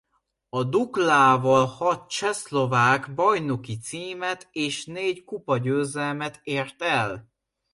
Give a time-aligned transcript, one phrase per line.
[0.49, 7.31] A Duklával hat csehszlovák bajnoki címet és négy kupagyőzelmet ért el.